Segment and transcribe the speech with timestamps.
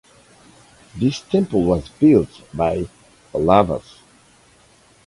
[0.97, 2.87] This temple was built by
[3.31, 3.99] Pallavas.